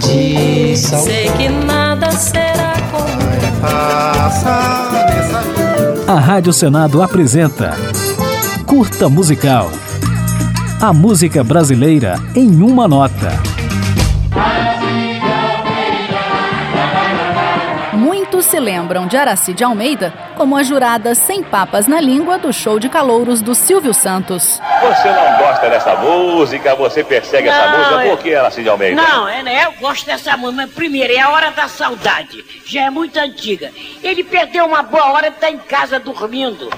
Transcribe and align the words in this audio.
de 0.00 0.76
saudade. 0.76 1.12
Sei 1.12 1.30
que 1.30 1.48
nada 1.48 2.10
será 2.12 2.74
como 2.90 3.06
A 6.08 6.20
Rádio 6.20 6.52
Senado 6.52 7.02
apresenta 7.02 7.76
Curta 8.64 9.08
Musical. 9.08 9.70
A 10.80 10.92
música 10.92 11.42
brasileira 11.42 12.16
em 12.34 12.62
uma 12.62 12.86
nota. 12.86 13.32
Se 18.46 18.60
lembram 18.60 19.08
de 19.08 19.16
Araci 19.16 19.52
de 19.52 19.64
Almeida 19.64 20.12
como 20.36 20.56
a 20.56 20.62
jurada 20.62 21.16
sem 21.16 21.42
papas 21.42 21.88
na 21.88 22.00
língua 22.00 22.38
do 22.38 22.52
show 22.52 22.78
de 22.78 22.88
calouros 22.88 23.42
do 23.42 23.56
Silvio 23.56 23.92
Santos. 23.92 24.60
Você 24.82 25.08
não 25.08 25.38
gosta 25.38 25.68
dessa 25.68 25.96
música, 25.96 26.74
você 26.76 27.02
persegue 27.02 27.48
não, 27.48 27.54
essa 27.54 27.76
música, 27.76 28.08
por 28.08 28.18
que 28.20 28.34
Araci 28.34 28.62
de 28.62 28.68
Almeida? 28.68 29.02
Não, 29.02 29.28
é, 29.28 29.42
né, 29.42 29.64
eu 29.64 29.72
gosto 29.80 30.06
dessa 30.06 30.36
música, 30.36 30.62
mas 30.62 30.70
primeiro 30.72 31.12
é 31.12 31.18
a 31.18 31.30
hora 31.30 31.50
da 31.50 31.66
saudade, 31.66 32.44
já 32.64 32.82
é 32.82 32.90
muito 32.90 33.18
antiga. 33.18 33.72
Ele 34.00 34.22
perdeu 34.22 34.64
uma 34.64 34.82
boa 34.82 35.10
hora 35.10 35.28
de 35.28 35.36
estar 35.36 35.50
em 35.50 35.58
casa 35.58 35.98
dormindo. 35.98 36.70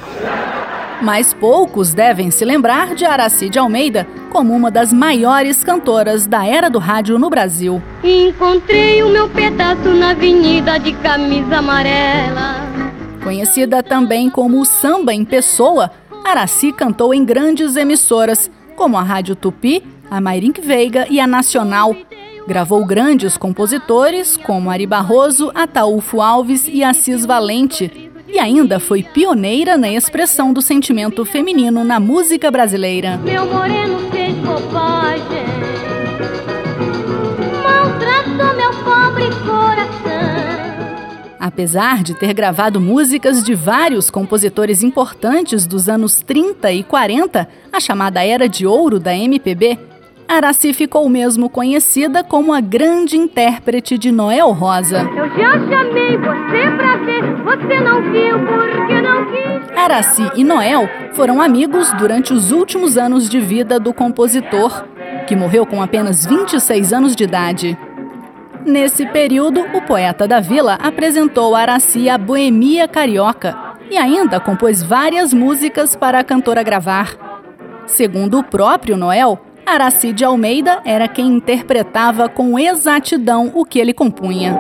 Mas 1.01 1.33
poucos 1.33 1.95
devem 1.95 2.31
se 2.31 2.45
lembrar 2.45 2.95
de 2.95 3.05
Araci 3.05 3.49
de 3.49 3.59
Almeida 3.59 4.07
como 4.31 4.53
uma 4.53 4.71
das 4.71 4.93
maiores 4.93 5.63
cantoras 5.63 6.27
da 6.27 6.45
era 6.45 6.69
do 6.69 6.79
rádio 6.79 7.19
no 7.19 7.31
Brasil. 7.31 7.81
Encontrei 8.03 9.03
o 9.03 9.09
meu 9.09 9.29
pedaço 9.29 9.89
na 9.91 10.11
avenida 10.11 10.79
de 10.79 10.93
camisa 10.95 11.59
amarela. 11.59 12.57
Conhecida 13.23 13.83
também 13.83 14.29
como 14.29 14.65
Samba 14.65 15.15
em 15.15 15.25
Pessoa, 15.25 15.91
Araci 16.25 16.73
cantou 16.73 17.15
em 17.15 17.25
grandes 17.25 17.77
emissoras, 17.77 18.51
como 18.75 18.97
a 18.97 19.03
Rádio 19.03 19.37
Tupi, 19.37 19.83
a 20.11 20.21
Mairink 20.21 20.61
Veiga 20.61 21.07
e 21.09 21.21
a 21.21 21.27
Nacional. 21.27 21.95
Gravou 22.47 22.85
grandes 22.85 23.37
compositores 23.37 24.37
como 24.37 24.71
Ari 24.71 24.87
Barroso, 24.87 25.51
Ataúfo 25.55 26.21
Alves 26.21 26.67
e 26.67 26.83
Assis 26.83 27.27
Valente, 27.27 28.08
e 28.29 28.39
ainda 28.39 28.79
foi 28.79 29.03
pioneira 29.03 29.77
na 29.77 29.91
expressão 29.91 30.53
do 30.53 30.61
sentimento 30.61 31.25
feminino 31.25 31.83
na 31.83 31.99
música 31.99 32.51
brasileira. 32.51 33.17
Meu 33.19 33.47
moreno 33.47 33.99
fez 34.11 34.35
bobagem, 34.37 35.47
maltratou 37.63 38.57
meu 38.57 38.71
pobre 38.85 39.27
coração. 39.47 39.89
Apesar 41.41 42.03
de 42.03 42.15
ter 42.15 42.35
gravado 42.35 42.81
músicas 42.81 43.43
de 43.43 43.55
vários 43.55 44.11
compositores 44.11 44.83
importantes 44.83 45.67
dos 45.67 45.89
anos 45.89 46.21
30 46.21 46.73
e 46.73 46.83
40, 46.83 47.49
a 47.73 47.81
chamada 47.81 48.25
Era 48.25 48.49
de 48.49 48.67
Ouro 48.67 49.01
da 49.01 49.15
MPB, 49.15 49.79
Araci 50.29 50.75
ficou 50.75 51.09
mesmo 51.09 51.49
conhecida 51.49 52.23
como 52.23 52.53
a 52.53 52.61
grande 52.61 53.17
intérprete 53.17 53.97
de 53.97 54.13
Noel 54.13 54.53
Rosa. 54.53 54.99
Eu 55.17 55.27
já 55.31 55.53
chamei 55.53 56.19
você 56.19 56.71
pra 56.77 56.97
ver, 56.99 57.35
você 57.43 57.81
não 57.81 58.03
viu 58.13 58.39
porque 58.39 59.01
não 59.01 59.25
quis. 59.25 59.79
Araci 59.79 60.31
e 60.37 60.45
Noel 60.45 60.87
foram 61.15 61.41
amigos 61.41 61.91
durante 61.95 62.35
os 62.35 62.53
últimos 62.53 62.99
anos 62.99 63.27
de 63.27 63.41
vida 63.41 63.81
do 63.81 63.95
compositor, 63.95 64.85
que 65.27 65.35
morreu 65.35 65.65
com 65.65 65.81
apenas 65.81 66.27
26 66.27 66.93
anos 66.93 67.17
de 67.17 67.25
idade. 67.25 67.79
Nesse 68.67 69.07
período, 69.07 69.63
o 69.73 69.81
poeta 69.81 70.29
da 70.29 70.41
vila 70.41 70.75
apresentou 70.75 71.57
a 71.57 71.61
Araci 71.61 72.11
a 72.11 72.19
Boemia 72.19 72.87
Carioca 72.87 73.57
e 73.91 73.97
ainda 73.97 74.39
compôs 74.39 74.83
várias 74.83 75.33
músicas 75.33 75.97
para 75.97 76.21
a 76.21 76.25
cantora 76.25 76.63
gravar. 76.63 77.17
Segundo 77.87 78.39
o 78.41 78.45
próprio 78.45 78.95
Noel, 78.95 79.41
Aracide 79.69 80.25
Almeida 80.25 80.81
era 80.83 81.07
quem 81.07 81.27
interpretava 81.27 82.27
com 82.27 82.59
exatidão 82.59 83.53
o 83.55 83.67
que 83.67 83.79
ele 83.79 83.93
compunha. 83.93 84.59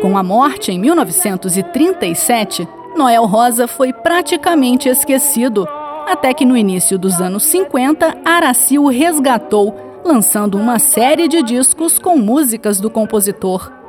Com 0.00 0.18
a 0.18 0.22
morte 0.24 0.72
em 0.72 0.80
1937, 0.80 2.66
Noel 2.96 3.24
Rosa 3.24 3.68
foi 3.68 3.92
praticamente 3.92 4.88
esquecido, 4.88 5.68
até 6.04 6.34
que 6.34 6.44
no 6.44 6.56
início 6.56 6.98
dos 6.98 7.20
anos 7.20 7.44
50, 7.44 8.16
Araci 8.24 8.80
o 8.80 8.88
resgatou, 8.88 9.76
lançando 10.04 10.58
uma 10.58 10.80
série 10.80 11.28
de 11.28 11.40
discos 11.40 12.00
com 12.00 12.18
músicas 12.18 12.80
do 12.80 12.90
compositor. 12.90 13.81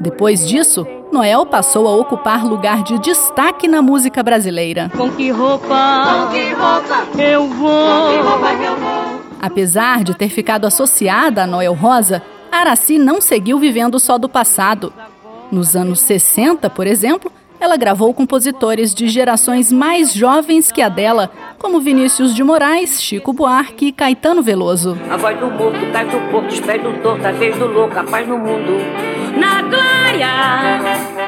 Depois 0.00 0.46
disso, 0.46 0.86
Noel 1.10 1.44
passou 1.46 1.88
a 1.88 1.96
ocupar 1.96 2.44
lugar 2.44 2.82
de 2.82 2.98
destaque 3.00 3.66
na 3.66 3.82
música 3.82 4.22
brasileira. 4.22 4.90
Com 4.96 5.10
que 5.10 5.30
roupa? 5.30 5.66
Com 6.04 6.32
que 6.32 6.52
roupa? 6.52 7.20
Eu 7.20 7.48
vou. 7.48 7.70
Com 7.70 8.10
que 8.10 8.28
roupa 8.28 8.56
que 8.56 8.64
eu 8.64 8.76
vou? 8.76 9.20
Apesar 9.40 10.04
de 10.04 10.14
ter 10.14 10.28
ficado 10.28 10.66
associada 10.66 11.42
a 11.42 11.46
Noel 11.46 11.74
Rosa, 11.74 12.22
Araci 12.50 12.98
não 12.98 13.20
seguiu 13.20 13.58
vivendo 13.58 13.98
só 13.98 14.18
do 14.18 14.28
passado. 14.28 14.92
Nos 15.50 15.74
anos 15.74 16.00
60, 16.00 16.68
por 16.70 16.86
exemplo, 16.86 17.32
ela 17.60 17.76
gravou 17.76 18.14
compositores 18.14 18.94
de 18.94 19.08
gerações 19.08 19.72
mais 19.72 20.14
jovens 20.14 20.70
que 20.70 20.80
a 20.80 20.88
dela, 20.88 21.30
como 21.58 21.80
Vinícius 21.80 22.34
de 22.34 22.44
Moraes, 22.44 23.02
Chico 23.02 23.32
Buarque 23.32 23.86
e 23.86 23.92
Caetano 23.92 24.42
Veloso. 24.42 24.96
A 25.10 25.16
voz 25.16 25.38
do 25.38 25.46
morto 25.50 25.92
cai 25.92 26.04
do 26.06 26.30
porto, 26.30 26.52
os 26.52 26.60
pés 26.60 26.82
do 26.82 26.92
torto, 27.02 27.26
a 27.26 27.32
vez 27.32 27.56
do 27.56 27.66
louco, 27.66 27.98
a 27.98 28.04
paz 28.04 28.28
no 28.28 28.38
mundo, 28.38 28.78
na 29.38 29.62
glória. 29.62 30.28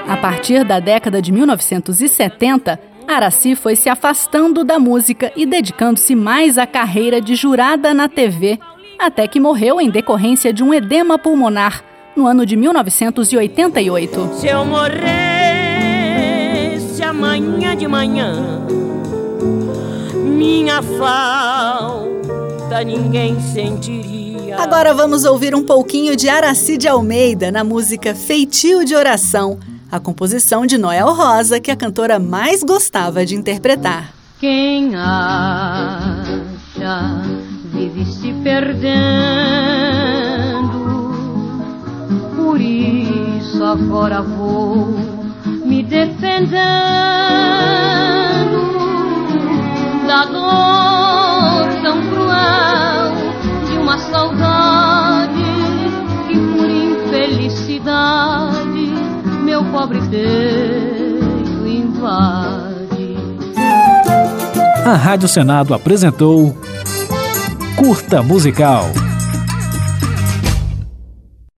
A 0.08 0.16
partir 0.16 0.64
da 0.64 0.80
década 0.80 1.22
de 1.22 1.30
1970, 1.32 2.80
Araci 3.06 3.54
foi 3.56 3.74
se 3.76 3.88
afastando 3.88 4.62
da 4.64 4.78
música 4.78 5.32
e 5.36 5.44
dedicando-se 5.46 6.14
mais 6.14 6.58
à 6.58 6.66
carreira 6.66 7.20
de 7.20 7.34
jurada 7.34 7.92
na 7.92 8.08
TV, 8.08 8.58
até 8.98 9.26
que 9.26 9.40
morreu 9.40 9.80
em 9.80 9.90
decorrência 9.90 10.52
de 10.52 10.62
um 10.62 10.72
edema 10.74 11.18
pulmonar 11.18 11.82
no 12.16 12.26
ano 12.26 12.44
de 12.44 12.56
1988. 12.56 14.30
Se 14.34 14.48
eu 14.48 14.64
morresse 14.64 15.00
amanhã 17.02 17.76
de 17.76 17.88
manhã, 17.88 18.66
minha 20.14 20.82
falta 20.82 22.10
ninguém 22.84 23.40
sentiria. 23.40 24.29
Agora 24.58 24.94
vamos 24.94 25.24
ouvir 25.24 25.54
um 25.54 25.62
pouquinho 25.64 26.16
de 26.16 26.28
Araci 26.28 26.76
de 26.76 26.88
Almeida 26.88 27.50
na 27.50 27.62
música 27.64 28.14
Feitio 28.14 28.84
de 28.84 28.94
Oração, 28.94 29.58
a 29.90 29.98
composição 30.00 30.66
de 30.66 30.76
Noel 30.78 31.12
Rosa 31.12 31.60
que 31.60 31.70
a 31.70 31.76
cantora 31.76 32.18
mais 32.18 32.62
gostava 32.62 33.24
de 33.24 33.34
interpretar. 33.34 34.12
Quem 34.38 34.94
acha 34.96 36.30
vive 37.72 38.04
se 38.04 38.32
perdendo, 38.42 38.90
por 42.36 42.60
isso 42.60 43.62
agora 43.62 44.22
vou 44.22 44.88
me 45.64 45.82
defendendo 45.82 47.29
pobre 59.80 59.98
peito 60.10 61.66
invade. 61.66 63.16
A 64.84 64.94
Rádio 64.94 65.26
Senado 65.26 65.72
apresentou 65.72 66.54
Curta 67.76 68.22
Musical. 68.22 68.84